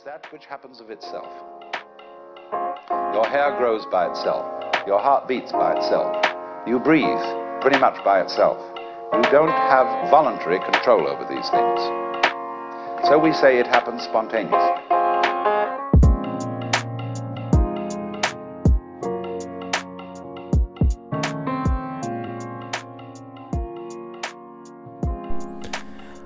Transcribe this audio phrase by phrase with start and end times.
[0.00, 1.28] is that which happens of itself.
[3.12, 4.46] Your hair grows by itself.
[4.86, 6.16] Your heart beats by itself.
[6.66, 7.20] You breathe
[7.60, 8.56] pretty much by itself.
[9.12, 11.80] You don't have voluntary control over these things.
[13.06, 14.82] So we say it happens spontaneously.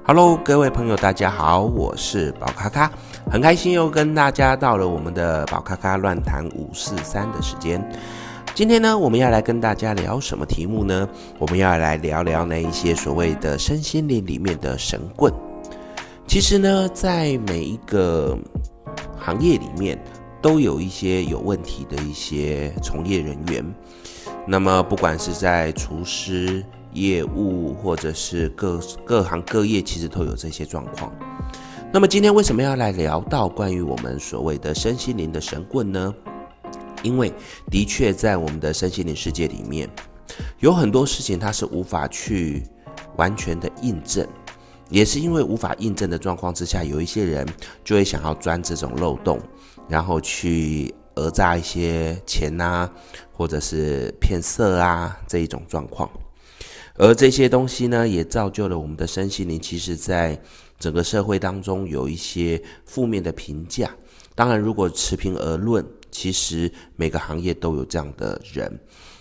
[0.06, 2.90] Hello，各位朋友，大家好，我是宝咖咖，
[3.35, 7.85] 很开心又跟大家到了我们的宝咖咖乱谈五四三的时间。
[8.53, 11.05] 今天呢，我们要来跟大家聊什么题目呢？
[11.37, 15.33] 我们要来聊聊那一些所谓的身心灵里面的神棍。
[16.25, 18.37] 其实呢，在每一个
[19.19, 20.01] 行业里面，
[20.41, 23.65] 都有一些有问题的一些从业人员。
[24.47, 31.11] 那么，不管是在厨师，业务或者是各各行各业，其实都有这些状况。
[31.95, 36.13] 那么今天为什么要来聊到关于我们所谓的身心灵的神棍呢？
[37.03, 37.33] 因为
[37.71, 39.89] 的确在我们的身心灵世界里面，
[40.59, 42.63] 有很多事情它是无法去
[43.15, 44.27] 完全的印证，
[44.89, 47.47] 也是因为无法印证的状况之下，有一些人
[47.81, 49.39] 就会想要钻这种漏洞，
[49.87, 52.91] 然后去讹诈一些钱啊，
[53.31, 56.09] 或者是骗色啊这一种状况。
[56.97, 60.41] 而这些东西呢，也造就了我们的身心灵，其实在
[60.79, 63.93] 整个社会当中有一些负面的评价。
[64.33, 68.79] 当然，如果持平而论，其实每个行业都有这样的人，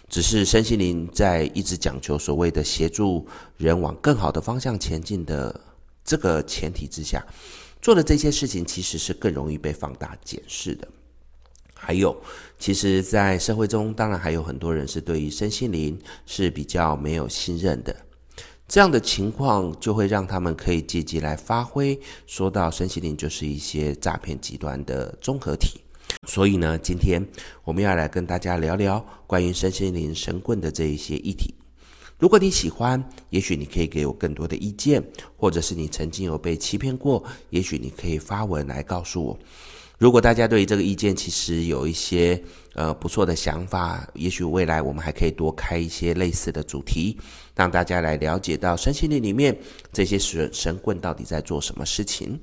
[0.09, 5.61] 只是身心灵在一直讲求所谓的协助人往更好的方向前进的
[6.05, 7.25] 这个前提之下，
[7.83, 10.87] 做的这些事情其实是更容易被放大检视的。
[11.75, 12.17] 还有，
[12.59, 17.95] 其实，在社会中，当然还有很多人是对于身心灵是比较没有信任的。
[18.67, 25.81] 这样的情况就会让他们可以借机来发挥，说到身心灵就是一些诈骗集团的综合体。
[26.27, 27.23] 所以呢，今天
[27.65, 31.55] 我们要来跟大家聊聊关于身心灵神棍的这一些议题。
[32.19, 35.03] 如果你喜欢，也许你可以给我更多的意见，
[35.37, 39.39] 或者是你曾经有被欺骗过，也许你可以发文来告诉我。
[39.97, 42.43] 如果大家对于这个意见其实有一些
[42.75, 47.17] 呃不错的想法，也许未来我们还可以多开一些类似的主题，
[47.55, 49.57] 让大家来了解到身心灵里面
[49.93, 52.39] 这些神神棍到底在做什么事情。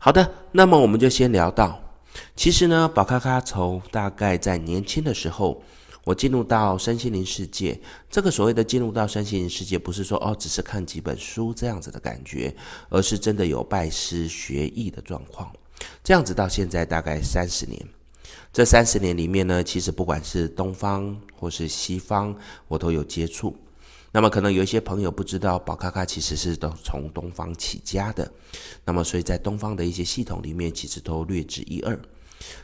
[0.00, 1.80] 好的，那么我们就先聊到，
[2.34, 5.62] 其实呢，宝咖咖从大概在年轻的时候，
[6.04, 7.80] 我进入到身心灵世界。
[8.10, 12.54] 这个所谓的进入到身心灵世界，不是说哦只是看几本书这样子的感觉，
[12.90, 15.50] 而是真的有拜师学艺的状况。
[16.02, 17.86] 这样子到现在大概三十年，
[18.52, 22.36] 这三十年里面呢，其实不管是东方或是西方，
[22.68, 23.56] 我都有接触。
[24.12, 28.30] 那么可能有一些朋友不知道，宝咖咖其实是都从东方起家的。
[28.84, 31.98] 那么所以在东方的一些系统里面，其实都略知一二。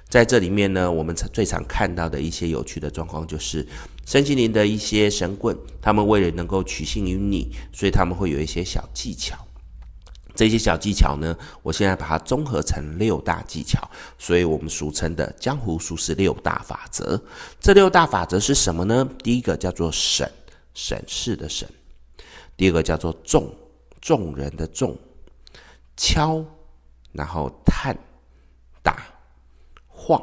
[0.09, 3.67] 在这里面呢，我们最常看到的一些有趣的状况，就是
[4.07, 9.37] 身心灵的一些神棍，他们为了能够取信于你，所以他们会有一些小技巧。
[10.41, 13.79] 这些小技巧呢，我现在把它综合成六大技巧，
[14.17, 17.23] 所以我们俗称的江湖术士六大法则。
[17.61, 19.07] 这六大法则是什么呢？
[19.23, 20.27] 第一个叫做审，
[20.73, 21.69] 审视的审；
[22.57, 23.55] 第二个叫做众，
[24.01, 24.97] 众人的众；
[25.95, 26.43] 敲，
[27.13, 27.95] 然后探，
[28.83, 28.97] 打，
[29.89, 30.23] 晃。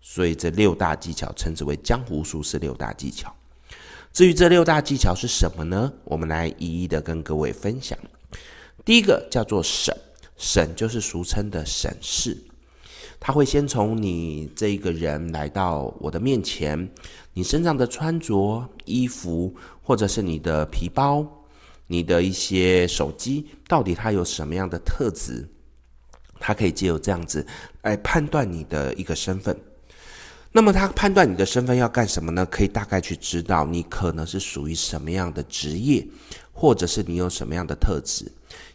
[0.00, 3.34] 所以这六大技巧称之为江湖术士六大技巧。
[4.12, 5.92] 至于这六大技巧是什么呢？
[6.04, 7.98] 我们来一一的跟各位分享。
[8.88, 9.94] 第一个叫做审，
[10.38, 12.34] 审就是俗称的审视，
[13.20, 16.88] 他会先从你这一个人来到我的面前，
[17.34, 21.22] 你身上的穿着、衣服，或者是你的皮包、
[21.86, 25.46] 你的一些手机，到底它有什么样的特质？
[26.40, 27.46] 他可以借由这样子
[27.82, 29.54] 来判断你的一个身份。
[30.50, 32.46] 那么他判断你的身份要干什么呢？
[32.46, 36.08] 可以大概去知道你可能是属于什么样的职业，
[36.58, 38.24] 或者是你有什么样的特质。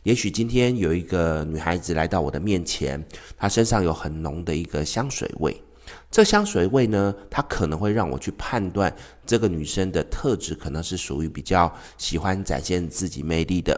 [0.04, 3.04] 也许今天有一个女孩子来到我的面前，
[3.38, 5.62] 她身上有很浓的一个香水味。
[6.10, 8.96] 这香水味呢，它可能会让我去判断
[9.26, 13.78] 这个女生的特质，可能是属于比较喜欢展现自己魅力的。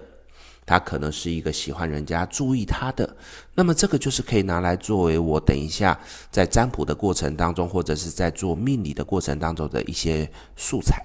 [0.67, 3.17] 她可能是一个喜欢人家注意她的。
[3.55, 5.99] 那么这个就是可以拿来作为我等一下
[6.29, 11.03] 在占卜的过程当中，或者是在做命理的过程当中的一些素材。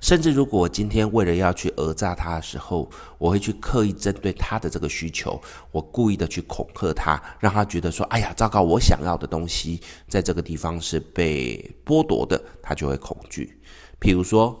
[0.00, 5.40] 甚至如果我今天为了要去讹诈他的时候，我会去刻意针对他的这个需求，
[5.70, 13.60] 我故意的去恐吓他，让他觉得说：“哎呀，糟糕，我想要的东西在这个地方是被剥夺的。”他就会恐惧。
[14.00, 14.58] 譬如说，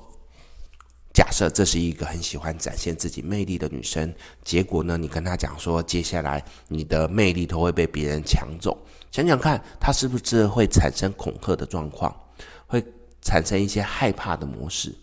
[1.12, 4.12] 假设这是一个很喜欢展现自己魅力的女生，
[4.44, 8.76] 结果呢，你跟她讲说，接下来你的魅力都会被别人抢走，
[9.10, 12.14] 想想看，她是不是会产生恐吓的状况，
[12.66, 12.84] 会
[13.22, 14.94] 产生一些害怕的模式？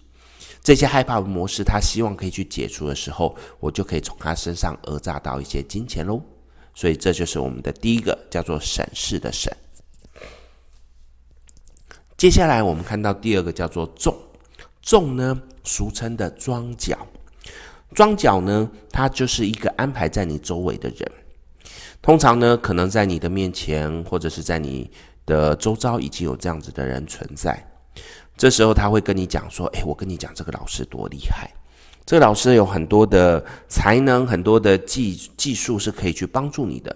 [0.64, 6.22] 这些害怕模式，他希望可以去解除的时候，我就可以从他身上讹诈到一些金钱喽。
[6.74, 9.52] 所以这就是我们的第一个，叫做审视的审。
[12.18, 14.16] 接下来我们看到第二个叫做重，
[14.82, 16.98] 重呢，俗称的桩脚，
[17.94, 21.12] 桩脚呢，它就是一个安排在你周围的人，
[22.02, 24.90] 通常呢，可能在你的面前或者是在你
[25.26, 27.67] 的周遭已经有这样子的人存在，
[28.38, 31.50] 这时候他会跟你讲说，诶，我跟你讲这个老师多厉害。
[32.06, 36.96] 这个老师有很多的才能，很多的技技术是可以去帮助你的，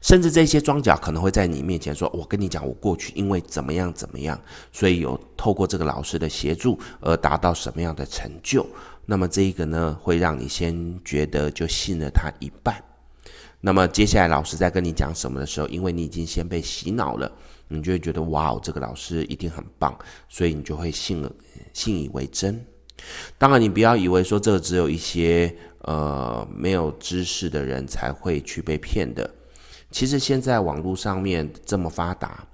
[0.00, 8.64] 甚至这些装脚可能会在你面前说：“我跟你讲，我过去因为怎么样怎么样，所以有透过这个老师的协助而达到什么样的成就。”
[9.04, 12.80] 那么这一个呢，会让你先觉得就信了他一半。
[13.60, 17.30] 那么接下来老师在跟你讲什么的时候，因为你已经先被洗脑了，
[17.72, 19.98] 你就会觉得哇哦，这个老师一定很棒，
[20.28, 21.32] 所以你就会信了，
[21.72, 22.64] 信以为真。
[23.36, 29.28] 当然，你不要以为说这个只有一些呃没有知识的人才会去被骗的。
[29.90, 32.46] 其实现在网络上面这么发达，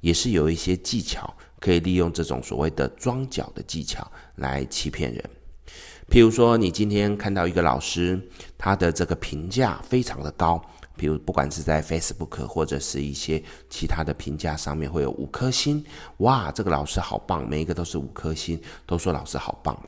[0.00, 4.06] 也是有一些技巧可以利用这种所谓的装脚的技巧
[4.36, 5.24] 来欺骗人。
[6.10, 8.20] 譬如说，你今天看到一个老师，
[8.58, 10.62] 他的这个评价非常的高，
[10.96, 15.84] 比如不管是在 Facebook 或者是一些其他的评价上面会有五颗星，
[16.18, 19.78] 哇，这个老师好棒，每一个都是五颗星，都说老师好棒。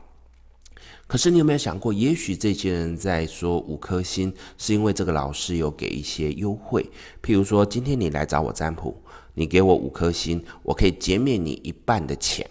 [1.07, 6.83] 可是你有没有想过，也许这些人在说五颗星，是因为这个老师有给一些优惠。
[7.23, 9.01] 譬如说，今天你来找我占卜，
[9.33, 12.45] 你给我五颗星，我可以减免你一半的钱。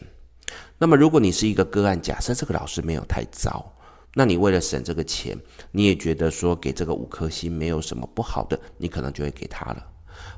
[0.79, 3.71] 那么，如果你是一个个案，假设这个老师没有太糟，
[4.19, 5.39] 那你为了省这个钱，
[5.71, 9.87] 你也觉得说给这个五颗星没有什么不好的，你可能就会给他了。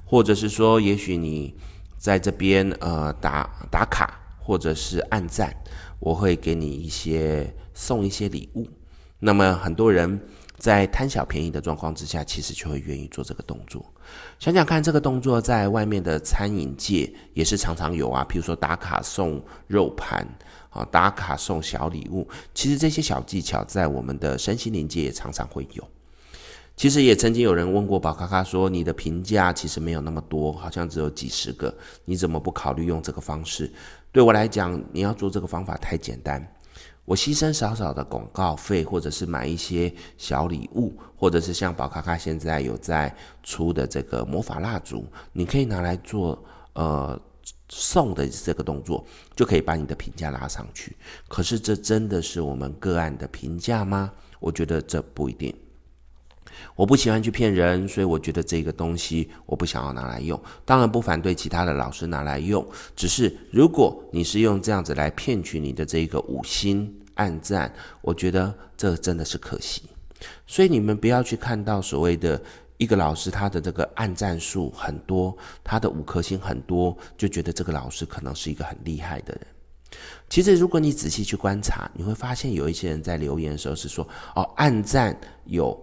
[0.04, 1.54] 或者是说，也许你
[1.96, 5.54] 在这边呃打打卡，或者是按赞，
[6.00, 7.54] 我会给你一些。
[7.80, 8.66] 送一些礼物，
[9.20, 10.20] 那么很多人
[10.56, 13.86] 在贪小便宜的状况之下，其实就会愿意做这个动作。
[14.38, 20.26] 想想看，这个动作在外面的餐饮界也是常常有啊，譬如说打卡送肉盘
[20.70, 22.28] 啊，打卡送小礼物。
[22.54, 25.84] 其实这些小技巧在我们的身心灵界也常常会有。
[26.76, 33.68] 其实也曾经有人问过宝咖咖说：“你的评价其实没有那么多，好像只有几十个，你怎么不考虑用这个方式？”
[34.12, 36.40] 对我来讲，你要做这个方法太简单。
[37.08, 46.38] 我牺牲少少的广告费，或者是买一些小礼物，或者是像宝咖咖现在有在出的这个魔法蜡烛，你可以拿来做
[46.74, 47.18] 呃
[47.70, 49.02] 送的这个动作，
[49.34, 50.94] 就可以把你的评价拉上去。
[51.28, 54.12] 可是这真的是我们个案的评价吗？
[54.38, 55.56] 我觉得这不一定。
[56.78, 60.40] 我不喜欢去骗人，所以我觉得这个东西我不想要拿来用。
[60.64, 62.64] 当然不反对其他的老师拿来用，
[62.94, 69.82] 只是如果你是用这样子来骗取你的这个五星暗赞，我觉得这真的是可惜。
[70.46, 72.40] 所以你们不要去看到所谓的
[72.76, 79.44] 一个老师他的这个暗赞数很多，他的五颗星很多，就觉得这个老师可能是一个很厉害的人。
[80.30, 85.76] 其实如果你仔细去观察，你会发现有一些人在留言的时候是说：“哦，暗赞有。”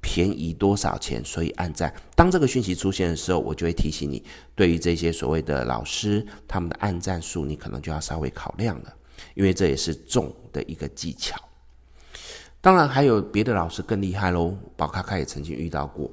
[0.00, 1.24] 便宜多少钱？
[1.24, 1.92] 所以按赞。
[2.14, 4.22] 当这个讯息出现的时候，我就会提醒你，
[4.54, 8.94] 对于这些所谓的老师，他们的按赞数，你可能就要稍微考量了，
[9.34, 11.36] 因为这也是重的一个技巧。
[12.60, 14.56] 当然，还有别的老师更厉害喽。
[14.76, 16.10] 宝咖咖也曾经遇到过，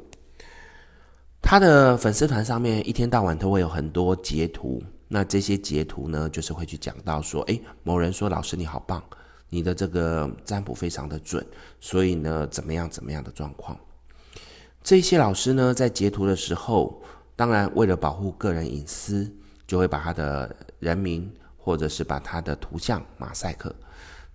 [1.42, 9.04] 他的粉丝团上面一天到晚都会有很多截图，那这些截图呢，就是会去讲到说，诶，某人说老师你好棒。
[9.54, 11.46] 你的这个占卜非常的准，
[11.80, 13.80] 所以呢，怎么样怎么样的状况？
[14.82, 17.00] 这些老师呢，在截图的时候，
[17.36, 19.32] 当然为了保护个人隐私，
[19.68, 23.74] 就会把他的人名或者是把他的图像马赛克。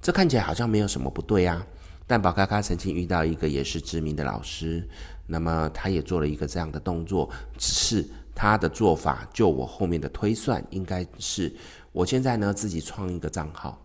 [0.00, 1.66] 这看起来好像没有什么不对啊。
[2.06, 4.88] 但宝咖咖曾经遇到一个也是知名的老师，
[5.26, 11.52] 那么他也做了一个这样的动作，只是他的做法，就我后面的推算，应该是
[11.90, 13.76] 我现在呢自己创一个账号。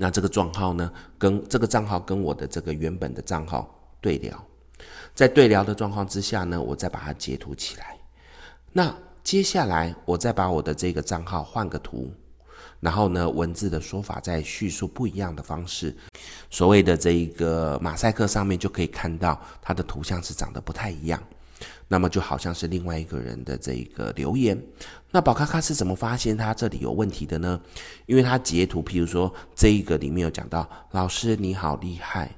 [0.00, 3.68] 那这个账号呢，跟这个账号跟我的这个原本的账号
[4.00, 4.42] 对聊，
[5.12, 7.98] 在对聊的状况之下呢，我再把它截图起来。
[8.72, 12.10] 那接下来我再把我的这个账号换个图，
[12.78, 15.94] 然后呢，文字的说法再叙述不一样的方式，
[16.48, 21.20] 所谓的这一个马赛克上面就可以看到它的图像是长得不太一样。
[21.88, 24.56] 那么就好像是另外一个人的这个留言。
[25.10, 27.60] 那宝咖咖是怎么发现他这里有问题的呢？
[28.06, 32.30] 因为他截图，譬如说这一个里面有讲到，老师你好厉害，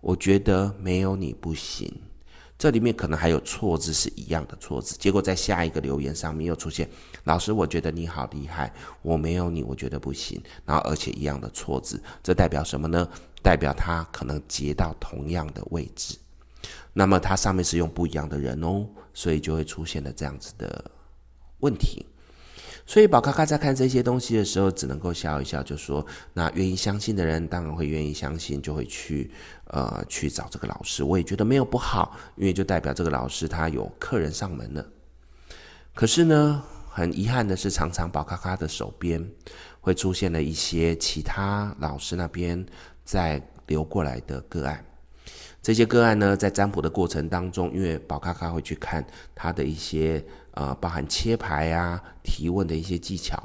[0.00, 1.92] 我觉得没有你不行。
[2.56, 6.88] 这里面可能还有错字是一样的错字，结果在下一个留言上面又出现，
[7.24, 13.08] 老师我觉得你好厉害，我没有你我觉得不行，然后而且一样的错字，这代表什么呢？
[13.42, 16.16] 代表他可能截到同样的位置，
[16.92, 20.90] 那么它上面是用不一样的人哦，所以就会出现了这样子的
[21.60, 22.06] 问题。
[22.84, 29.30] 所以宝咖咖在看这些东西的时候，只能够笑一笑，就说：那愿意相信的人，当然会愿意相信，就会去
[29.66, 31.04] 呃去找这个老师。
[31.04, 34.84] 我也觉得没有不好，因为就代表这个老师他有客人上门了。
[35.94, 39.24] 可是呢，很遗憾的是，常常宝咖咖的手边
[39.80, 42.66] 会出现了一些其他老师那边
[43.04, 44.84] 在流过来的个案。
[45.62, 50.22] 这些个案呢，在占卜的过程当中，因为宝咖咖会去看他的一些
[50.54, 53.40] 呃，包含切牌啊、提问的一些技巧。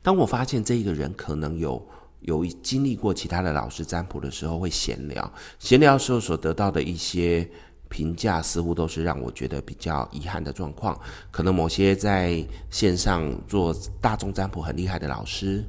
[0.00, 1.84] 当我发现这一个人可能有
[2.20, 7.50] 有经历过其他的老师占卜的时候，会闲聊，闲聊的时候所得到的一些
[7.88, 10.96] 评价，似乎都是让我觉得比较遗憾的状况。
[11.32, 15.64] 可能某些在线上做大众占卜很厉害的老师，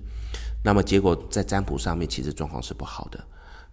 [0.63, 3.19] 那么结果在占卜上面其实状况是不好的。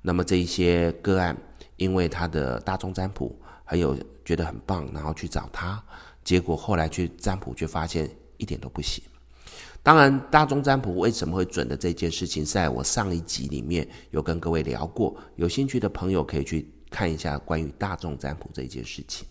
[0.00, 1.36] 那么这一些个案。
[1.80, 3.34] 因为他的大众占卜
[3.64, 5.82] 很有觉得很棒，然后去找他，
[6.22, 8.06] 结果后来去占卜却发现
[8.36, 9.02] 一点都不行。
[9.82, 19.26] 当然，大众占卜为什么会准的这件事情，在我上一集里面有跟各位聊过，有兴趣的朋友可以去看一下关于大众占卜这件事情。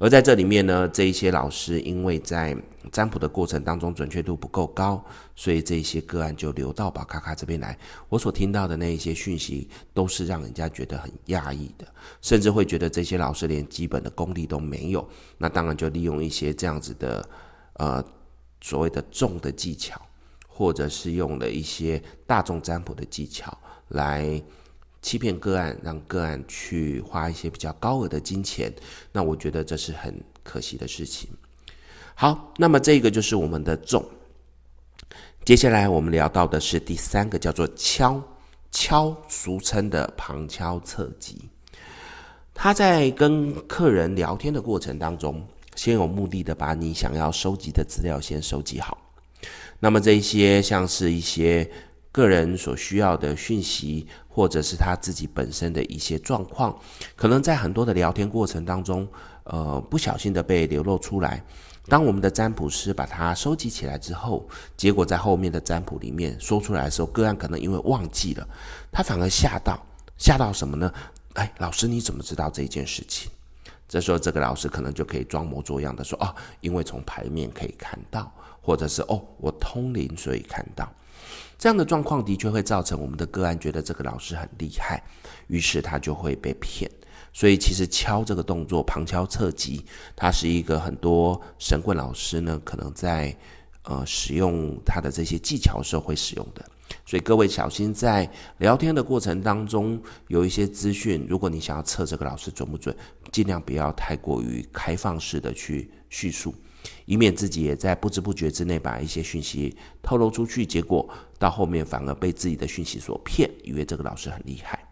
[0.00, 2.56] 而在这里面呢，这一些老师因为在
[2.90, 5.04] 占卜的过程当中准确度不够高，
[5.36, 7.78] 所以这些个案就流到宝咖咖这边来。
[8.08, 11.86] 我所听到的那一些讯息，都是让人家觉得很讶异的，
[12.20, 15.08] 甚至会觉得这些老师连基本的功力都没有。
[15.38, 17.28] 那当然就利用一些这样子的，
[17.74, 18.04] 呃，
[18.60, 20.00] 所谓的重的技巧，
[20.46, 23.56] 或者是用了一些大众占卜的技巧
[23.88, 24.42] 来。
[25.02, 28.70] 欺骗个案，让个案去花一些比较高额的金钱，
[29.12, 31.30] 那我觉得这是很可惜的事情。
[32.20, 34.04] 好，那么这个就是我们的重。
[35.42, 38.22] 接下来我们聊到的是第三个，叫做敲
[38.70, 41.48] 敲，俗称的旁敲侧击。
[42.52, 45.42] 他在跟客人聊天的过程当中，
[45.76, 48.98] 先有目的的把你想要收集的资料先收集好。
[49.78, 51.66] 那么这一些像是一些。
[52.12, 56.76] 个人所需要的讯息，或者是他自己本身的一些状况，
[57.14, 59.06] 可能在很多的聊天过程当中，
[59.44, 61.40] 呃，不小心的被流露出来。
[61.90, 68.48] 当我们的占卜师把它收集起来之后，结果在后面的占卜里面说出来的时候，个案可能因为忘记了，
[68.92, 69.84] 他反而吓到，
[70.16, 70.94] 吓到什么呢？
[71.34, 73.28] 哎，老师你怎么知道这件事情？
[73.88, 78.32] 这时候这个老师可能就可以装模作样的说，哦，因为从牌面可以看到，
[78.62, 80.88] 或者是哦，我通灵所以看到。
[81.58, 85.02] 这样的状况的确会造成我们的个案觉得这个老师很厉害，
[85.48, 86.88] 于是他就会被骗。
[87.32, 89.84] 所以其实敲这个动作，旁敲侧击，
[90.16, 93.36] 它是一个很多神棍老师呢可能在
[93.84, 96.64] 呃使用他的这些技巧时候会使用的。
[97.06, 102.94] 所以各位小心在聊天的过程当中有一些资讯，如果你想要测这个老师准不准，
[103.30, 106.52] 尽量不要太过于开放式的去叙述。
[107.04, 111.08] 以免自己也在不知不觉之内把一些讯息透露出去，结果
[111.38, 114.89] 到后面反而被自己的讯息所骗，以为这个老师很厉害。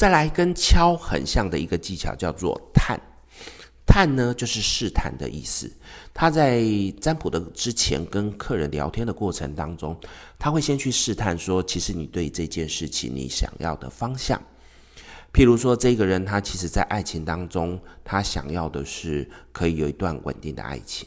[0.00, 2.98] 再来跟敲很像的一个技巧叫做探，
[3.84, 5.70] 探呢就是试探的意思。
[6.14, 6.64] 他在
[7.02, 9.94] 占卜的之前跟客人聊天的过程当中，
[10.38, 14.40] 他会先去试探说，其实你对这件事情你想要的方向。
[15.34, 21.06] 譬如说，这个人他其实，在爱情当中，他想要的是可以有一段稳定的爱情。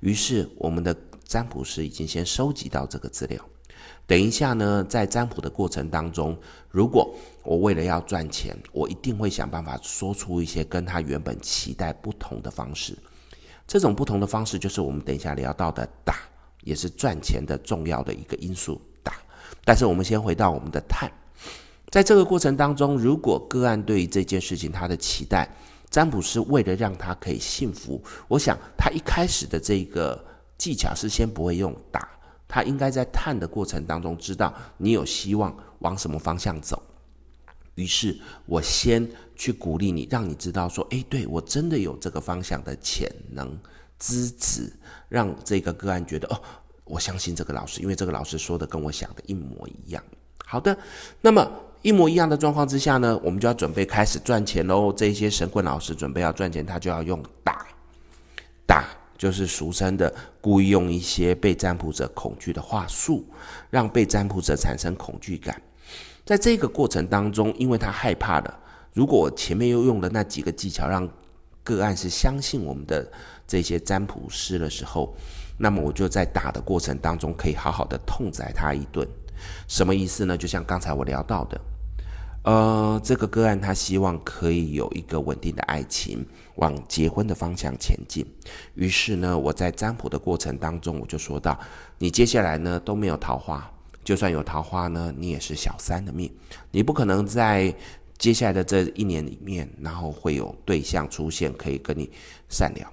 [0.00, 3.38] 于是，我们的占卜师已经先收集到这个资料。
[4.06, 6.36] 等一下呢，在占卜的过程当中，
[6.70, 12.96] 如果我为了要赚钱，我一定会想办法说出一些跟他原本期待不同的方式。
[13.66, 16.16] 这种不同的方式，就是我们等一下聊到的打，
[16.62, 18.80] 也是赚钱的重要的一个因素。
[19.02, 19.14] 打，
[19.64, 21.10] 但是我们先回到我们的探。
[21.90, 25.48] 在这个过程当中，如果个案对于这件事情他的期待，
[25.90, 30.22] 占卜师为了让他可以幸福，我想他一开始的这个
[30.56, 32.08] 技巧是先不会用打，
[32.48, 36.82] 他应该在探的过程当中知道你有希望往什么方向走，
[37.74, 43.58] 于是我先去鼓励你，让你知道说，诶，对，我真的有这个方向的潜能
[43.98, 44.72] 资质，
[45.08, 46.40] 让这个个案觉得哦，
[46.84, 50.02] 我相信这个老师，因为这个老师说的跟我想的一模一样。
[50.44, 50.76] 好的，
[51.20, 51.50] 那么。
[51.82, 54.92] 一模一样的状况之下呢，我们就要准备开始赚钱喽。
[54.92, 57.66] 这些神棍老师准备要赚钱，他就要用打，
[58.64, 58.88] 打
[59.18, 63.24] 就是俗称的故意用一些被占卜者恐惧的话术，
[63.68, 65.60] 让被占卜者产生恐惧感。
[66.24, 68.58] 在这个过程当中，因为他害怕了，
[68.92, 71.08] 如果前面又用了那几个技巧，让
[71.64, 73.10] 个案是相信我们的
[73.46, 75.14] 这些占卜师的时候，
[75.58, 79.06] 那么我就在打的过程当中可以好好的痛宰他一顿。
[79.66, 80.36] 什么意思呢？
[80.36, 81.60] 就像刚才我聊到的，
[82.44, 86.24] 呃，这个个案他希望可以有一个稳定的爱情，
[86.56, 88.24] 往结婚的方向前进。
[88.74, 91.58] 于是呢，我在占卜的过程当中，我就说到，
[91.98, 93.68] 你接下来呢都没有桃花，
[94.04, 96.30] 就算有桃花呢，你也是小三的命，
[96.70, 97.74] 你不可能在
[98.18, 102.10] 接下来的这一年里面，然后会有对象出现可以跟你
[102.48, 102.92] 善良。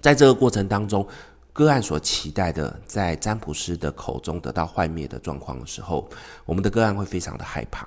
[0.00, 1.06] 在这个过程当中。
[1.54, 6.08] 个案所期待的，在占卜师的口中得到幻灭的状况的时候，
[6.46, 7.86] 我们的个案会非常的害怕。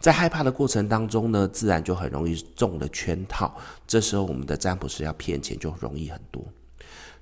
[0.00, 3.54] 在害怕的过程当中呢，自然就很容易中了圈套。
[3.86, 6.42] 这时候，我们的占卜师要骗钱就容易很多。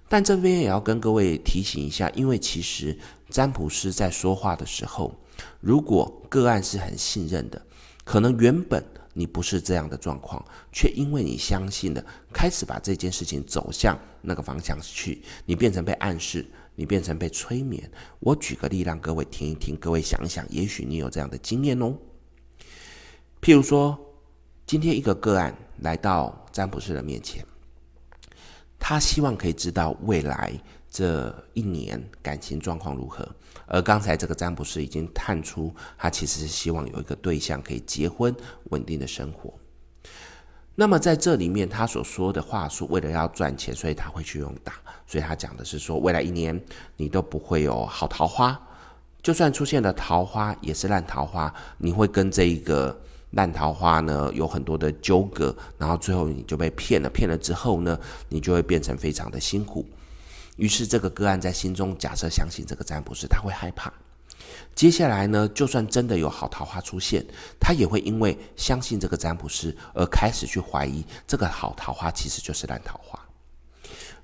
[0.08, 2.96] 但这边也要跟各位提醒一下，因为其实
[3.28, 5.14] 占卜师在说话的时候，
[5.61, 7.61] 如果个案是很信任的，
[8.04, 8.85] 可能原本。
[9.16, 17.88] 你不是这样的状况，却因为你相信了，开始把这件事情走向那个方向去，你变成被暗示，你变成被催眠。
[18.19, 21.97] 我举个例让各位听一听，各位想一想，也许你有这样的经验哦。
[23.40, 23.97] 譬如说，
[24.66, 27.47] 今天一个个案来到占卜师的面前，
[28.81, 30.52] 他希望可以知道未来
[30.94, 33.28] 这一年感情状况如何。
[33.66, 38.32] 而刚才这个占卜师已经探出，他其实是希望有一个对象可以结婚，
[38.70, 39.52] 稳定的生活。
[40.76, 44.74] 那么在这里面，他所说的话术，为了要赚钱，所以他会去用打。
[45.04, 46.62] 所以他讲的是说，未来一年
[46.96, 48.56] 你都不会有好桃花，
[49.20, 51.52] 就算出现了桃花，也是烂桃花。
[51.76, 52.96] 你会跟这一个
[53.32, 57.10] 烂桃花呢有很多的纠葛，然后最后你就被骗了。
[57.10, 57.98] 骗了之后呢，
[58.28, 59.84] 你就会变成非常的辛苦。
[60.56, 63.92] 于是，这个个案在心中假设相信这个占卜师，他会害怕。
[64.75, 67.25] 接下来呢，就算真的有好桃花出现，
[67.61, 73.18] 他也会因为相信这个占卜师而开始去怀疑这个好桃花其实就是烂桃花。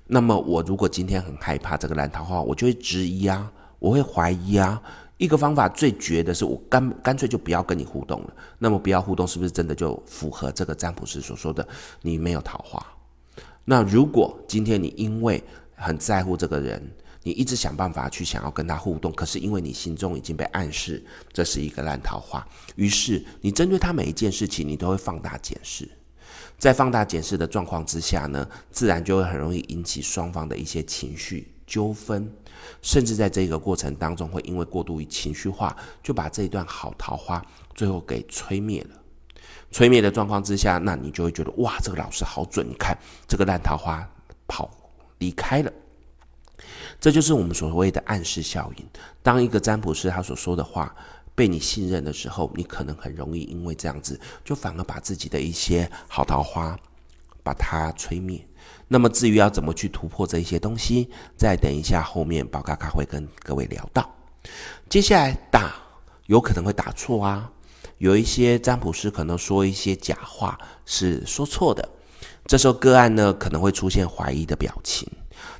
[0.07, 4.81] 那么，我如果今天很害怕这个烂桃花，我就会质疑啊，我会怀疑啊。
[5.17, 8.33] 一个方法最绝的是，我干干脆就不要跟你互动了。
[8.57, 11.65] 那么，不要互动，是不是真的就符合这个占卜师所说的
[12.01, 12.85] 你没有桃花？
[13.63, 15.41] 那如果今天你因为
[15.81, 16.81] 很在乎这个人，
[17.23, 25.89] 你一直想办法去想要跟他互动，可是因为你心中已经被暗示这是一个烂桃花，于是你针对他每一件事情，你都会放大检视，
[26.57, 32.31] 在放大检视的状况之下呢，自然就会很容易引起双方的一些情绪纠纷，
[32.81, 38.89] 甚至在这个过程当中，会因为过度于情绪化，就把这一段好桃花最后给吹灭了。
[39.71, 44.05] 吹灭的状况之下，那你就会觉得哇，这个老师好准，你看这个烂桃花
[44.47, 44.69] 跑。
[45.21, 45.71] 离开了，
[46.99, 48.85] 这就是我们所谓的暗示效应。
[49.23, 50.93] 当一个占卜师他所说的话
[51.35, 56.77] 被你信任的时候，你可能很容易因为这样子，就反而把自己的一些好桃花
[57.43, 58.45] 把它吹灭。
[58.87, 61.07] 那么至于要怎么去突破这一些东西，
[61.37, 64.13] 再等一下后面宝咖咖会跟各位聊到。
[64.89, 65.75] 接下来打
[66.25, 67.51] 有可能会打错啊，
[67.99, 71.87] 有一些占卜师可能说一些假话是说错的。
[72.45, 75.07] 这时候个案呢，可能会出现怀疑的表情，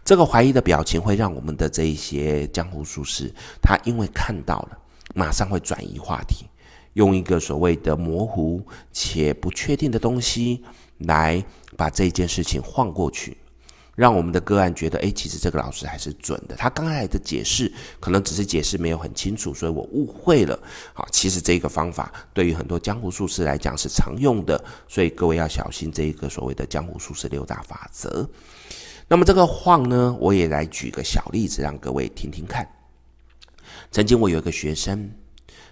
[0.03, 4.77] 这个怀疑的表情会让我们的这一些江湖术士，他因为看到了，
[5.13, 6.45] 马上会转移话题，
[6.93, 10.63] 用一个所谓的模糊且不确定的东西
[10.97, 11.43] 来
[11.77, 13.37] 把这件事情晃过去。
[14.01, 16.55] 让我们的个案觉得，诶，其实这个老师还是准的。
[16.55, 20.59] 他刚才的解释可能只是解释没有很清楚，所以我误会了。
[20.91, 28.27] 好，其实这个方法对于很多江湖术士来讲是常用的，所以各位要小心这一个所谓的江湖术士六大法则。
[29.07, 32.67] 那么这个晃呢，我也来举个小例子让各位听听看。
[33.91, 35.11] 曾经我有一个学生，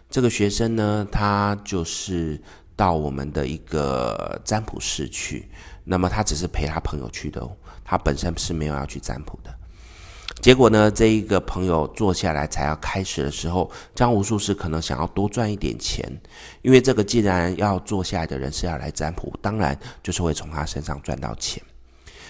[0.08, 2.40] 这个学生呢，他就是
[2.80, 5.50] 到我们的一个占卜室去，
[5.84, 7.52] 那么他只是陪他朋友去的哦。
[7.84, 9.54] 他本身是没有要去占卜的，
[10.40, 16.10] 结果呢，这一个朋友坐下来才要开始的时候，江湖术士可能想要多赚一点钱，
[16.62, 21.62] 因为这个既然要坐下来的人是要来占卜，当然就是会从他身上赚到钱。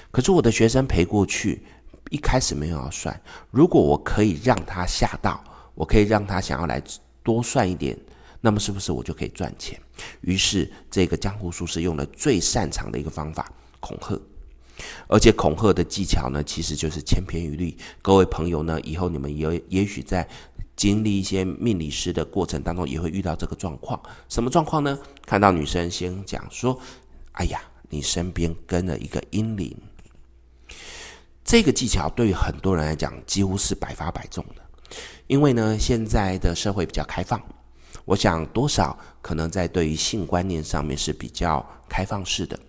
[0.10, 1.64] 可是我的学生陪过去，
[2.10, 5.44] 一开始没有要算，如果我可以让他吓到，
[5.76, 6.82] 我可以让他想要来
[7.22, 7.96] 多算一点，
[8.42, 9.80] 那么是不是我就可以赚钱？
[10.22, 14.20] 于是这个江湖术士用了最擅长的一个方法，恐吓。
[15.08, 17.76] 而且恐吓的技巧呢，其实就是千篇一律。
[18.02, 20.26] 各位朋友呢，以后你们也也许在
[20.78, 24.02] 经历一些命理师的过程当中，也会遇到这个状况。
[24.30, 24.98] 什么状况呢？
[25.26, 26.80] 看到女生先讲说
[27.34, 29.76] ：“哎呀，你身边跟了一个阴灵。”
[31.44, 34.96] 这个技巧对于很多人来讲几乎是百发百中的，
[35.28, 37.42] 因为呢，现在的社会比较开放，
[38.10, 42.60] 我想多少可能在对于性观念上面是比较开放式的。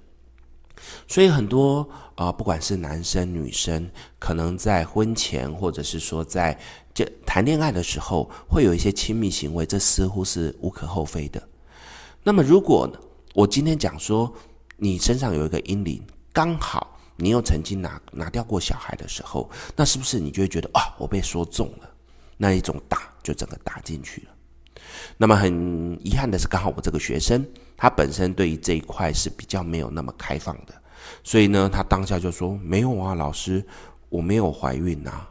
[1.08, 6.58] 所以很多呃，不管是男生女生，可能在婚前或者是说在
[6.92, 11.42] 这谈恋爱的时候，会有一些亲密行为，这似乎是无可厚非的。
[12.22, 12.86] 那么，如果
[13.32, 14.30] 我今天讲说
[14.76, 16.02] 你身上有一个阴灵，
[16.34, 21.90] 刚好你又曾经拿拿掉过小孩的时候，那是不是你就会觉得啊，我被说中了？
[22.36, 24.28] 那一种打就整个打进去了。
[25.16, 27.44] 那么很遗憾的是，刚好我这个学生
[27.76, 30.74] 他本身对于这一块是比较没有那么开放的。
[31.24, 33.64] 所以呢，他当下就说：“没有啊，老师，
[34.08, 35.26] 我没有怀孕呐。”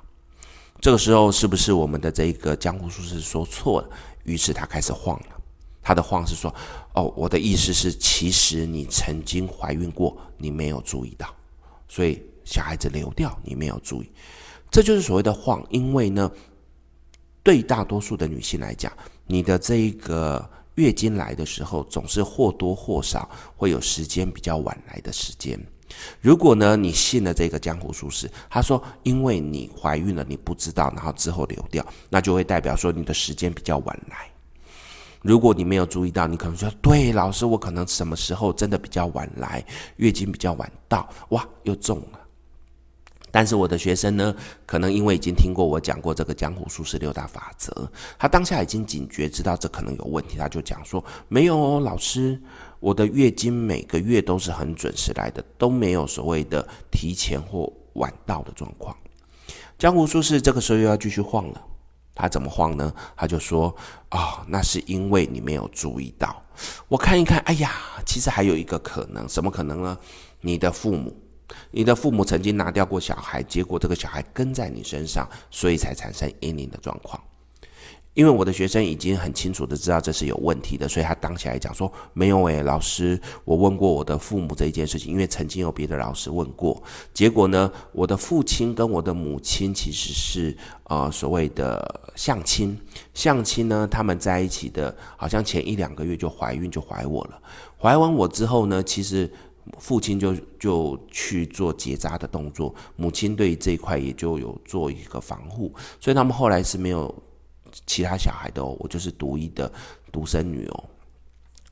[0.82, 3.90] 这个时候是不是我们的这个江湖术士说错了？
[4.24, 5.42] 于是他开始晃了。
[5.82, 6.54] 他的晃是说
[6.94, 11.34] ：“哦，我的意思是，其实你曾经怀孕过，你没有注意到，
[11.88, 14.12] 所以小孩子流掉，你没有注意。
[14.72, 15.66] 这就是所谓的晃。
[15.70, 16.30] 因为呢，
[17.44, 18.92] 对大多数的女性来讲，
[19.30, 25.60] 你的这一个。”月经来的时候，总是或多或少会有时间比较晚来的时间。
[26.22, 34.32] 如果呢，你信了这个江湖术士，他说因为你怀孕了，你不知道，然后之后流掉，那就会代表说你的时间比较晚来。
[35.22, 39.62] 如果你没有注意到，你可能说对，老师，我可能什么时候真的比较晚来，
[39.98, 42.19] 月经比较晚到，哇，又中了。
[43.32, 52.42] 但是我的学生呢，可能因为已经听过我讲过这个江湖术士六大法则，他当下已经警觉，知道这可能有问题，他就讲说：“没有哦，老师，
[52.80, 58.96] 我的月经每个月都是很准时来的，都没有所谓的提前或晚到的状况。”
[59.78, 61.62] 江湖术士这个时候又要继续晃了，
[62.15, 62.92] 他怎么晃呢？
[63.15, 63.74] 他就说：“、
[64.12, 66.42] 哦，那是因为你没有注意到。
[66.88, 67.72] 我看一看，哎呀，
[68.06, 69.98] 其实还有一个可能，什么可能呢？
[70.42, 71.15] 你的父母。”
[71.72, 77.22] 你的父母曾经拿掉过小孩，结果这个小孩跟在你身上，所以才产生阴灵的状况。
[78.16, 86.82] 因为我的学生已经很清楚的知道这是有问题的，所以他当下来讲说：“没有诶，老师，我问过我的父母这一件事情，因为曾经有别的老师问过，
[87.14, 92.78] 结果呢，我的父亲跟我的母亲其实是呃所谓的相亲，
[93.14, 97.42] 相亲呢，他们在一起的，好像前一两个月就怀孕就怀我了，
[97.80, 99.32] 怀完我之后呢，其实。”
[99.78, 107.14] 父亲就就去做结扎的动作，母亲对这一块也就有做一个防护，所以他们后来是没有
[107.86, 109.72] 其他小孩的哦，我就是独一的
[110.12, 110.84] 独生女哦。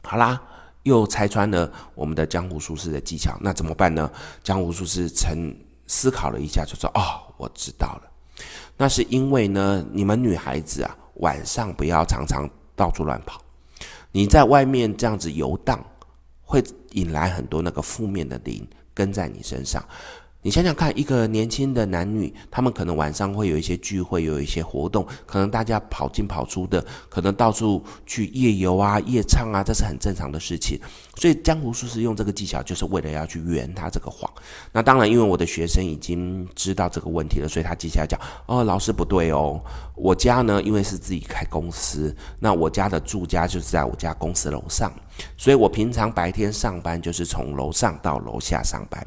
[0.04, 0.42] 好啦，
[0.84, 4.10] 又拆穿了我们的江湖术士的技巧，那怎么办呢？
[4.44, 5.54] 江湖术士曾
[5.88, 8.04] 思考了一下，就说：“哦，我知道了，
[8.78, 13.42] 那是因为呢，你们女孩子啊，晚上不要常常到处乱跑，
[14.12, 15.84] 你在外面这样子游荡。”
[16.48, 19.84] 会引来很多那个负面的灵跟在你身上。
[20.48, 30.80] 你想想看，一个年轻的男女，他们可能晚上会有一些聚会，有一些活动，可能大家跑进跑出的，可能到处去夜游啊、夜唱啊，这是很正常的事情。
[31.18, 34.32] 所以江湖术士用这个技巧，就是为了要去圆他这个谎。
[34.72, 39.62] 那当然，因为我的学生已经知道这个问题了，所以他接下来讲：哦，老师不对哦，
[39.96, 44.94] 我家呢，因为是自己开公司，那我家的住家就是在我家公司楼上，
[45.36, 49.06] 所以我平常白天上班就是从楼上到楼下上班。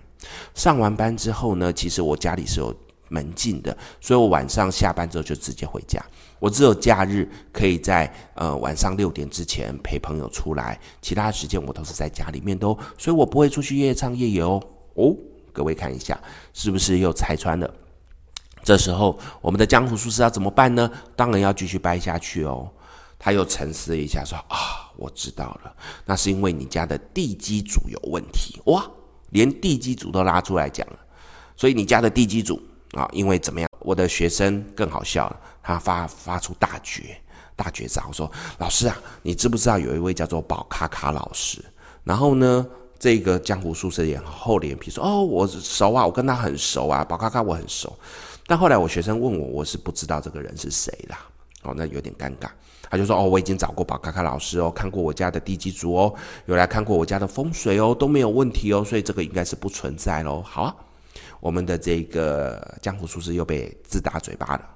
[0.54, 2.74] 上完班之后呢，其实我家里是有
[3.08, 6.04] 门禁的，所以我晚上下班之后就直接回家。
[6.38, 14.62] 我只有假日可以在呃晚上六点之前陪朋友出来，其他时间我都是在家里面都，所以我不会出去夜唱夜游
[14.94, 15.14] 哦。
[15.52, 16.18] 各位看一下，
[16.54, 17.68] 是不是又拆穿了？
[18.62, 20.90] 这时候我们的江湖术士要怎么办呢？
[21.16, 22.70] 当然要继续掰下去哦。
[23.18, 25.74] 他又沉思了一下说啊，我知道了，
[26.06, 28.90] 那是因为你家的地基主有问题哇。
[29.30, 30.98] 连地基组都拉出来讲了，
[31.56, 32.60] 所以你家的地基组
[32.92, 33.68] 啊，因为怎么样？
[33.80, 37.16] 我的学生更好笑了，他发发出大绝
[37.56, 41.64] 大绝招，说：“老师啊，你知不知道有一位叫做宝卡卡老师？
[42.04, 42.66] 然后呢，
[42.98, 47.96] 这个江湖术士也厚脸皮说：哦，我熟啊，我跟他很熟啊，宝卡卡我很熟。
[48.46, 51.18] 但后来我学生问我，我是不知道这个人是谁啦。
[51.62, 52.48] 哦，那有点尴尬。”
[52.90, 56.12] 他就说：“哦，我已经找过宝卡卡老师哦，看过我家的地基主哦，
[56.46, 60.74] 有来看过我家的风水哦，都没有问题哦，所以这个应该是不存在喽。”好啊，
[61.38, 64.68] 我们的这个江湖术士又被自打嘴巴了，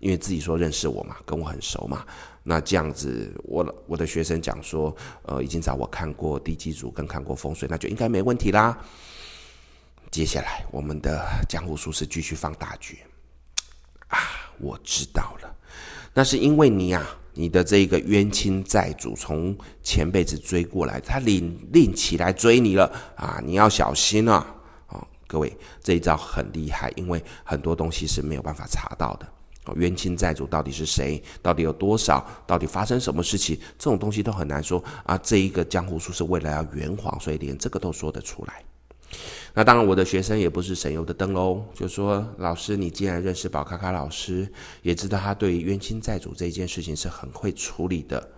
[0.00, 2.04] 因为自己说认识我嘛，跟我很熟嘛。
[2.42, 8.76] 那这样子，我我的学生讲说，呃，已经找我看过地基主跟看过风水，那就应该没问题啦。
[10.10, 12.98] 接下来，我们的江湖术士继续放大局
[14.08, 14.18] 啊，
[14.58, 15.54] 我知道了。
[16.14, 17.06] 那是因为你啊，
[17.38, 23.40] 你的这个冤亲债主从前辈子追过来，他领令起来追你了啊！
[23.44, 24.44] 你要小心啊！
[24.88, 29.28] 哦，各位，这一招很厉害，因为很多东西是没有办法查到的。
[29.66, 31.22] 哦，冤亲债主到底是谁？
[31.40, 32.26] 到底有多少？
[32.44, 33.56] 到底发生什么事情？
[33.78, 35.16] 这种东西都很难说啊！
[35.18, 38.64] 这一个江湖术是为了要圆谎，所以连这个都说得出来。
[39.54, 41.62] 那当然，我的学生也不是省油的灯喽。
[41.74, 44.46] 就说老师，你既然认识宝卡卡老师，
[44.82, 48.28] 也知道他对冤亲债主这件事情是很会处理的，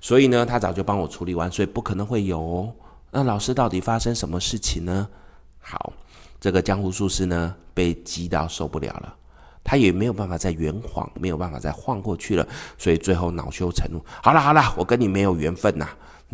[0.00, 2.72] 所以呢，他早就帮我处理完，所以不可能会有哦。
[3.10, 5.08] 那老师到底发生什么事情呢？
[5.60, 5.92] 好，
[6.38, 9.14] 这个江湖术士呢，被激到受不了了，
[9.64, 12.46] 他也没有办法再圆谎，没有办法再晃过去了，
[12.76, 14.04] 所以最后恼羞成怒。
[14.22, 15.88] 好了好了，我跟你没有缘分呐。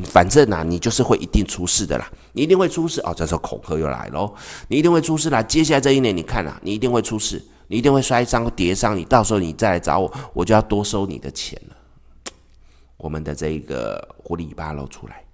[0.04, 3.14] 反正啊，你就是会一定出事的啦，你一定会出事哦。
[3.16, 4.34] 这时候恐吓又来喽，
[4.68, 5.42] 你一定会出事啦。
[5.42, 11.76] 接下来这一年，你看啊，你一定会出事，你一定会摔伤、跌伤，你到时候你再来找我，我就要多收你的钱了。
[12.98, 15.24] 我们的这个狐狸尾巴露出来，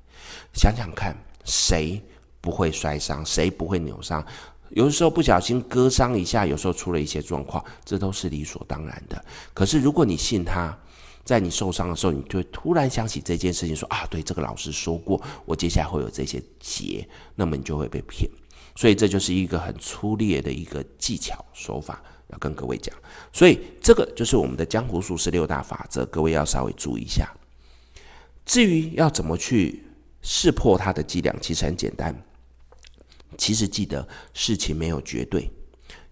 [0.52, 2.00] 想想看，谁
[2.40, 4.24] 不会摔伤，谁不会扭伤？
[4.70, 9.24] 有的时候不小心割伤一下，有时候出了一些状况，这都是理所当然的。
[9.52, 10.78] 可是如果你信他。
[11.24, 18.28] 在你受伤的时候，你就会突然想起这件事情，说啊，对，这个老师说过，我接下来会有这些劫，那么你就会被骗。
[18.74, 22.94] 所以这就是一个很粗略的一个技巧手法，要跟各位讲。
[23.32, 27.30] 所以这个就是我们的江湖术士六大法则，各位要稍微注意一下。
[28.44, 29.84] 至于要怎么去
[30.22, 32.14] 识破他的伎俩，其实很简单。
[33.38, 35.50] 其实记得事情没有绝对。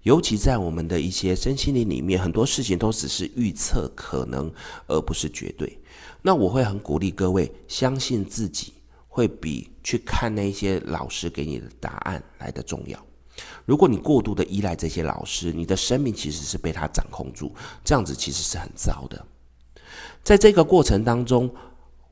[0.03, 4.51] 尤其在我们的一些身心灵里面，很多事情都只是预测可能，
[4.87, 5.79] 而不是绝对。
[6.23, 8.73] 那我会很鼓励各位相信自己，
[9.09, 12.99] 会比去看那些老师给你的答案来得重要。
[13.65, 19.27] 如果你过度的依赖这些老师，你的生命其实是被他掌控住，这样子其实是很糟的。
[20.23, 21.51] 在这个过程当中，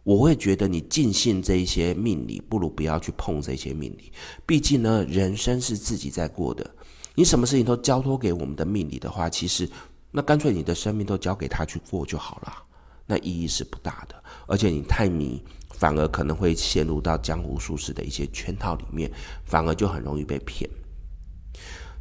[0.04, 4.12] 我会觉得你尽信这一些命理，不如不要去碰这些命理。
[4.46, 6.70] 毕竟呢，人生是自己在过的。
[7.18, 9.68] 你什么事情都交托给我们的命理的话，其实
[10.12, 12.62] 那干脆你的生命都交给他去过就好了，
[13.06, 14.14] 那意义是不大的。
[14.46, 19.10] 而且你太迷，反而可能会陷入到江湖术士的一些圈套里面，
[19.44, 20.70] 反而就很容易被骗。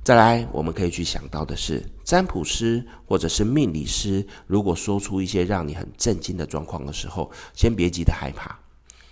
[0.03, 8.55] 再来，我们可以去想到的是，占卜师或者是命理师，如果说出一些让你很震惊的状况的时候，先别急着害怕，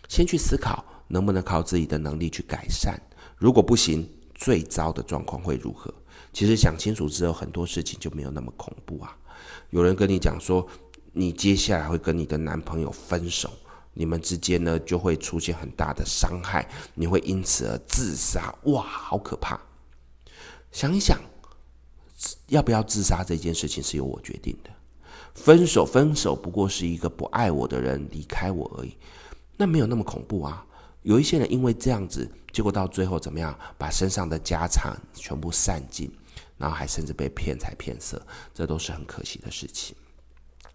[0.08, 2.96] 先去思考能不能靠自己的能力去改善。
[3.36, 5.92] 如果不行，最糟的状况会如何？
[6.32, 9.18] 其实想清楚之后，很多事情就没有那么恐怖啊。
[9.70, 10.68] 有人跟你讲说，
[11.14, 13.50] 你接下来会跟你的男朋友分手，
[13.94, 18.54] 你们之间呢就会出现很大的伤害，你会因此而自杀。
[18.64, 19.60] 哇，好可怕！
[20.72, 21.18] 想一想，
[22.48, 24.70] 要不要自杀这件事情是由我决定的。
[25.34, 28.98] 分手，分手不过是一个不爱我的人离开我而已，
[29.56, 30.66] 那没有那么恐怖啊。
[31.06, 33.56] 有一些人因为这样子，结果到最后怎么样？
[33.78, 36.12] 把身上的家产全部散尽，
[36.58, 38.20] 然后还甚至被骗财骗色，
[38.56, 39.96] 这都是很可惜的事情。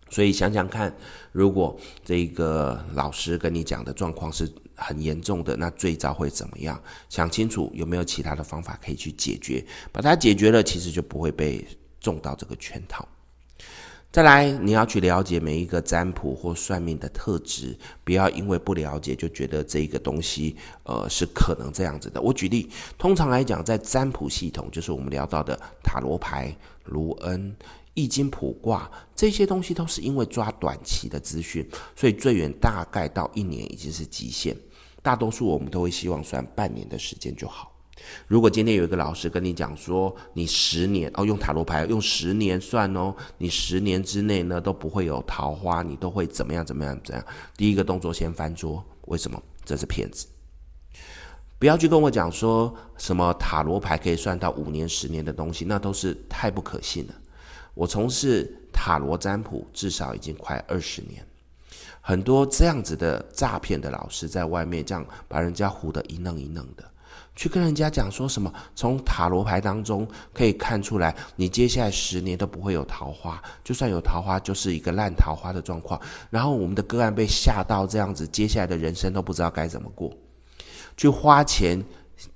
[0.09, 0.97] 所以想想看，
[1.33, 6.81] 如果这个老师跟你讲的状况是很严重的，那最糟会怎么样？
[7.09, 11.67] 想清楚有没有其他的方法可以去解决，把它解决了，其实就不会被
[11.99, 13.07] 中到这个圈套。
[14.13, 22.21] 再来，你要去了解每一个占卜或算命的特质，不要因为不了解就觉得这一个东西，呃，是可能这样子的。
[22.21, 22.69] 我举例，
[22.99, 26.53] 通常来讲，在占卜系统，就是我们聊到的塔罗牌、
[26.87, 27.55] 卢恩、
[27.95, 34.57] 易经卜卦这些东西，都是因为抓短期的资讯，所以最远大概到一年已经是极限。
[35.03, 37.70] 大多数我们都会希望算半年的时间就好。
[38.27, 47.25] 如果今天有一个老师跟你讲说，你十年哦，用塔罗牌用十年算哦，你十年之内呢都不会有桃花，你都会怎么样怎么样怎样？
[47.57, 49.41] 第一个动作先翻桌，为什么？
[49.65, 50.27] 这是骗子！
[51.59, 57.15] 不要去跟我讲说什么塔罗牌可以算到五年、十年的东西，那都是太不可信了。
[57.75, 61.25] 我从事塔罗占卜至少已经快二十年，
[62.01, 66.90] 很多这样子的诈骗的老师在外面这样把人家唬得一愣一愣的。
[67.41, 68.53] 去跟人家讲说什么？
[68.77, 75.99] 从塔罗牌当中可以看出来，你接下来十年都不会有桃花，就算有桃花，就是一个烂桃花的状况。
[76.29, 80.13] 然后我们的个案被吓到这样子，接下来的人生都不知道该怎么过，
[80.99, 81.83] 去花钱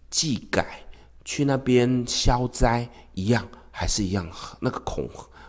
[0.08, 0.80] 祭改，
[1.22, 4.26] 去那边消灾，一样还是一样，
[4.58, 5.06] 那个恐。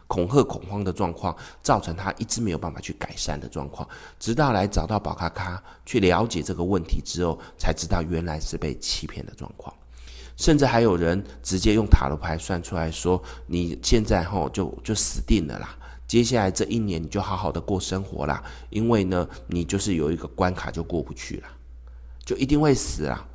[0.07, 3.87] 恐吓、恐慌的状况，造成他一直没有办法去改善的状况，
[4.19, 9.73] 直到来找到宝咖咖去了解这个问题之后，才知道原来是被欺骗的状况。
[10.37, 21.47] 甚至还有人直接用塔罗牌算出来说，你现在吼就就死定了啦，接下来这一年你就好好的过生活啦，因为呢，你就是有一个关卡就过不去了，
[22.25, 23.25] 就一定会死啦。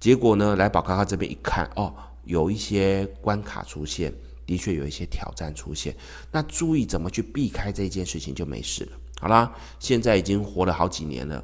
[0.00, 4.10] 结果呢，来宝咖咖这边一看，哦，有一些关卡出现，
[4.46, 5.94] 的确有一些挑战出现，
[6.30, 8.92] 那注意怎么去避开这件事情就没事了。
[9.18, 11.42] 好啦，现在已经活了好几年了。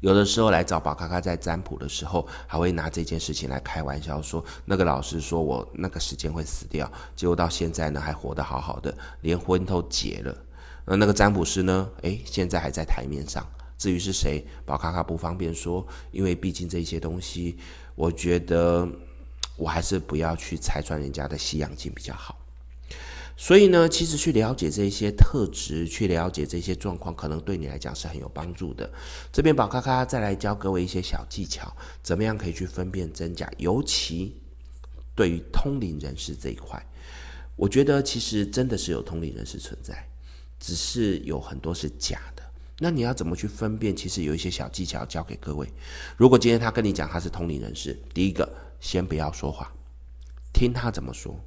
[0.00, 10.34] 有的时候来找宝咖咖在占卜的时候，还会拿这件事情来开玩笑，说那个老师说我那个时间会死掉，结果到现在呢还活得好好的，连婚都结了。
[10.86, 11.90] 那那个占卜师呢？
[12.00, 13.46] 诶，现在还在台面上。
[13.76, 17.58] 至于是谁，宝咖咖不方便说，因为毕竟这些东西，
[17.94, 18.88] 我觉得
[19.60, 22.38] 我还是不要去拆穿人家的西洋镜比较好。
[23.36, 28.90] 所以呢，其实去了解这些特质，去了解这些状况，可能对你来讲是很有帮助的。
[29.32, 33.50] 这边宝咖咖再来教各位一些小技巧，怎么样可以去分辨真假？
[33.58, 34.40] 尤其
[35.14, 36.82] 对于通灵人士这一块，
[37.56, 40.06] 我觉得其实真的是有通灵人士存在，
[40.58, 42.42] 只是有很多是假的。
[42.78, 43.96] 那你要怎么去分辨？
[43.96, 45.66] 其实有一些小技巧教给各位。
[46.16, 48.46] 如果今天他跟你讲他是通灵人士，第一个
[48.80, 49.72] 先不要说话，
[50.52, 51.38] 听他怎么说。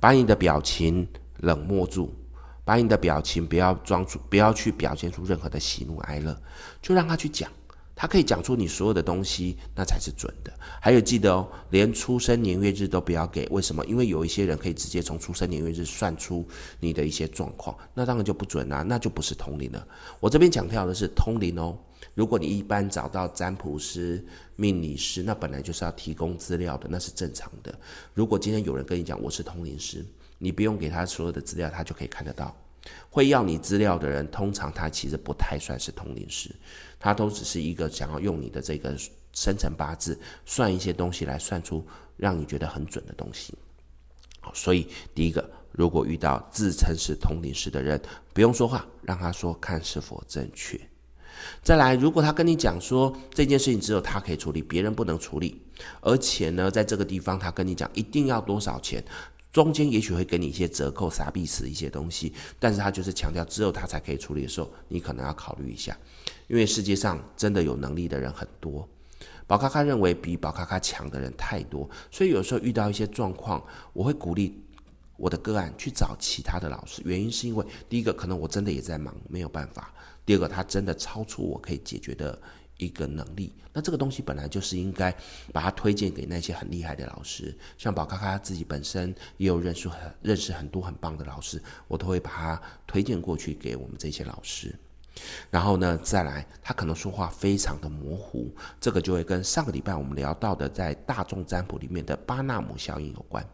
[0.00, 1.06] 把你的表情
[1.38, 2.12] 冷漠住，
[2.64, 6.36] 把你的表情不要装出，不要去表现出任何的喜怒哀乐，
[6.80, 7.48] 就让他去讲，
[7.94, 10.52] 他可以讲出你所有的东西，那才是准的。
[10.80, 13.86] 还有记得哦，连出生年月日都不要给，为什么？
[13.86, 16.44] 因为有一些人可以直接从出生年月日算出
[16.80, 19.86] 你的一些状况，那当然就不准啦，那就不是通灵了。
[20.18, 21.78] 我这边强调的是通灵哦。
[22.14, 24.24] 如果你一般找到占卜师、
[24.56, 27.72] 命理师，那本来就是要提供资料的，那是正常的。
[28.14, 30.04] 如果今天有人跟你讲我是通灵师，
[30.38, 32.56] 你不用给他所有的资料，他就可以看得到。
[33.08, 36.50] 会要你资料的人，通常他其实不太算是通灵师，
[36.98, 38.96] 他都只是一个想要用你的这个
[39.32, 41.86] 生辰八字算一些东西来算出
[42.16, 43.54] 让你觉得很准的东西。
[44.52, 48.02] 所以第一个，如果遇到自称是通灵师的人，
[48.34, 50.76] 不用说话，让他说看是否正确。
[51.62, 55.60] 再来，如果他跟你讲说这件事情只有他可以处理，别人不能处理，
[56.00, 59.04] 而且呢，在这个地方他跟你讲一定要多少钱，
[59.52, 65.96] 中间也许会给你一些折扣、杀必死一些东西，但是他就是强调只有他才可以处理的时候，你可能要考虑一下，
[66.48, 68.88] 因为世界上真的有能力的人很多，
[69.46, 74.58] 宝咖咖认为比宝咖咖强的人太多，所以有时候遇到一些状况，我会鼓励
[75.16, 79.92] 我的个案去找其他的老师，原因是因为第一个可能我真的也在忙，没有办法。
[80.24, 82.38] 第二个，他真的超出我可以解决的
[82.76, 83.52] 一个能力。
[83.72, 85.10] 那这个东西本来就是应该
[85.52, 94.74] 把它推荐给那些很厉害的老师，像宝咖咖自己本身也有认识很认识很多很棒的老师，我都会把它推荐过去给我们这些老师。
[95.50, 103.46] 然后呢，再来，他可能说话非常的模糊，这个就会跟上个礼拜我们聊到的在大众占卜里面的巴纳姆效应有关。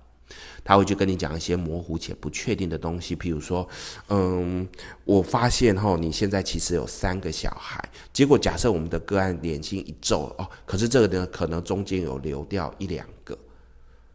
[0.64, 3.68] 他会去跟你讲一些模糊且不确定的东西，譬如说，
[4.08, 4.68] 嗯，
[5.04, 13.36] 我发现哈，你现在其实有三个小孩，结果假设我们的个案脸型一皱哦，可是这个呢，可能中间有流掉一两个，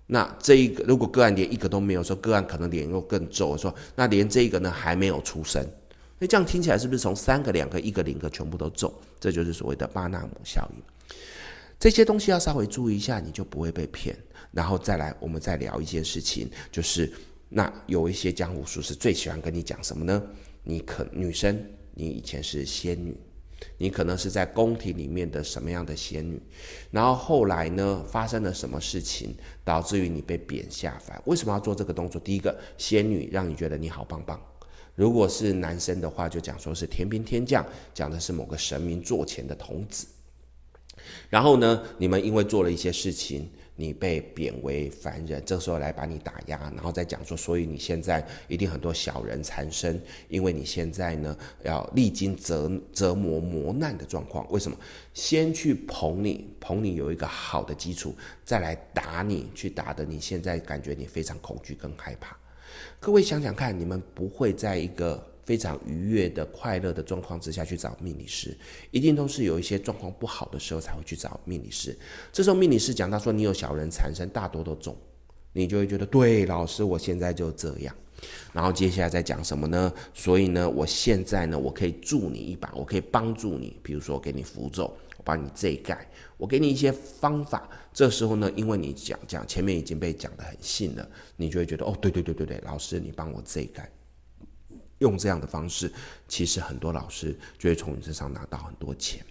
[0.05, 5.65] 那这一个如果个案连一个都没有，说个案可能脸又更皱，说那连这个呢还没有出生，
[6.19, 8.93] 那这样听起来是不是从三个、两个、一个、零个全部都皱？
[9.19, 10.81] 这就是所谓的巴纳姆效应。
[11.83, 14.17] 这些东西要稍微注意一下，你就不会被骗。
[14.53, 17.11] 然后再来，我们再聊一件事情，就是
[17.49, 20.23] 那有一些江湖术士最喜欢跟你讲什么呢？
[20.63, 21.61] 你可女生，
[21.93, 23.13] 你以前是仙女，
[23.77, 26.41] 你可能是在宫廷里面的什么样的仙女，
[26.89, 31.21] 然后后来呢，发生了什么事情，导致于你被贬下凡？
[31.25, 32.21] 为什么要做这个动作？
[32.21, 34.39] 第一个，仙女让你觉得你好棒棒；
[34.95, 40.07] 如果是男生的话，就讲说是天兵天将，讲的是某个神明座前的童子。
[41.29, 54.49] 然后呢，你们因为做了一些事情，你被贬为凡人，这时候来把你打压，然后再讲说，所以你现在一定很多小人缠身，因为你现在呢要历经折折磨磨难的状况。
[54.51, 54.77] 为什么？
[55.13, 62.37] 先去捧你，捧你有一个好的基础，再来打你，去打得你现在感觉你非常恐惧跟害怕。
[62.99, 65.32] 各位想想看，你们不会在一个。
[65.45, 68.57] 非常愉悦的、快乐的状况之下去找命理师，
[68.91, 71.97] 一定都是有一些状况不好的时候才会去找命理师。
[72.31, 74.95] 这时候命理师讲到说你有小人缠身，大多都中，
[75.51, 77.95] 你就会觉得对，老师，我现在就这样。
[78.53, 79.91] 然后接下来再讲什么呢？
[80.13, 84.85] 所以呢，我现在呢，我可以助你一把，我可以帮助你，比如说给你符咒，
[85.17, 86.07] 我帮你这一盖，
[86.37, 87.69] 我给你一些方法。
[87.91, 91.05] 这时候呢，因为你讲讲前面已经被讲得很信了，
[91.35, 93.91] 你就会觉得哦，对对对对对，老师你帮我这一盖。
[95.03, 95.91] 用这样的方式，
[96.29, 99.23] 其实很多老师就会从你身上拿到很多钱，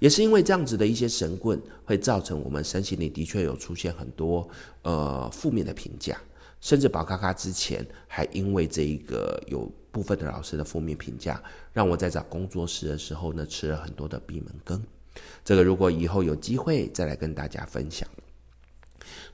[0.00, 4.46] 也是因为这样子的一些神棍，会造成我们身心里的确有出现很多
[4.82, 6.20] 呃负面的评价。
[6.60, 11.40] 甚至宝咖咖之前还因为这一个有部分的老师的负面评价，
[11.72, 14.82] 让我在找工作室的时候呢，吃了很多的闭门羹。
[15.44, 18.08] 这个如果以后有机会再来跟大家分享。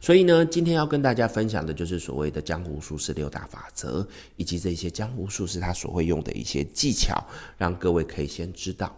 [0.04, 7.24] 所以呢，今天要跟大家分享的就是所谓的江湖术士六大法则，以及这些江湖术士他所会用的一些技巧，
[7.56, 8.94] 让各位可以先知道。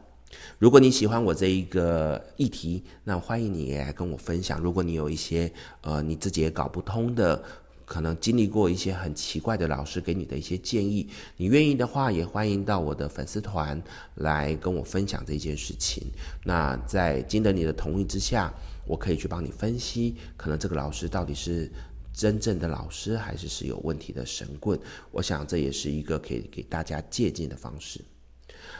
[0.58, 4.60] 如果你喜欢我这一个议题，那欢迎你也来跟我分享。
[4.60, 5.48] 如果你有一些
[5.82, 7.40] 呃你自己也搞不通的，
[7.84, 13.80] 可能经历过一些很奇怪的老师给你的一些建议，你愿意的话，也欢迎到我的粉丝团
[14.16, 16.02] 来跟我分享这件事情。
[16.42, 18.52] 那在经得你的同意之下，
[18.86, 21.70] 我可以去帮你分析，可能这个老师到底是
[22.12, 24.78] 真正的老师，还是是有问题的神棍。
[25.10, 28.00] 我想这也是一个可以给大家借鉴的方式。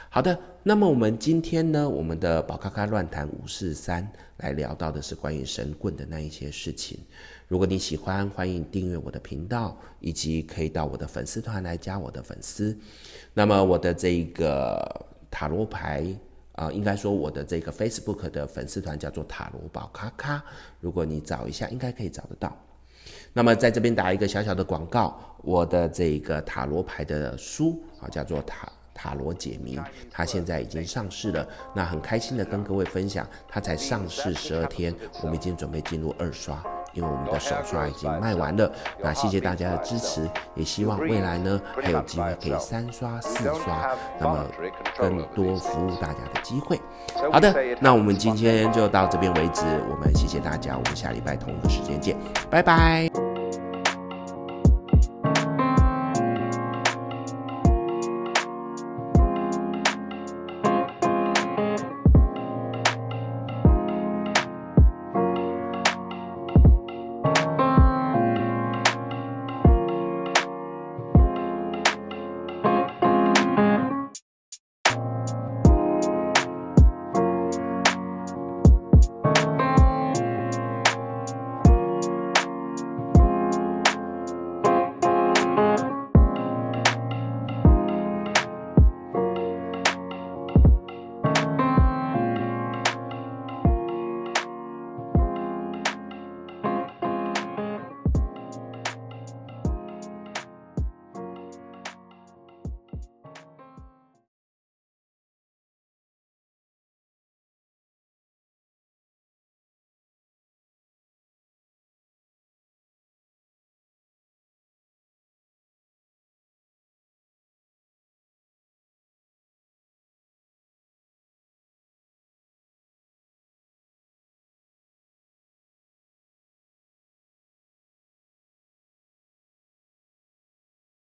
[0.09, 6.97] 好的，那么我们今天呢，我们的宝咖咖乱谈五四三来聊到的是关于神棍的那一些事情。
[7.47, 12.77] 如果你喜欢，欢迎订阅我的频道，以及可以到我的粉丝团来加我的粉丝。
[13.33, 16.03] 那么我的这个塔罗牌
[16.57, 20.43] 啊、应该说我的这个 Facebook 的粉丝团叫做塔罗宝咖咖。
[20.81, 22.57] 如果你找一下，应该可以找得到。
[23.31, 28.67] 那么在这边打一个小小的广告，我的这个塔罗牌的书啊，叫做塔。
[28.99, 29.79] 塔罗解谜，
[30.09, 31.47] 它现在已经上市了。
[31.75, 34.91] 那很开心的跟各位分享，它才上市十二天，
[35.21, 36.59] 我们已经准备进入二刷，
[36.97, 38.71] 因为我们的手刷已经卖完了。
[38.99, 44.43] 那谢谢大家的支持，也希望未来呢还有机会可以三刷、四刷，那么
[44.97, 46.81] 更多服务大家的机会。
[47.31, 52.17] 好的，那我们今天就到这边为止，我们谢谢大家，我们下礼拜同一个时间见，
[52.49, 53.26] 拜拜。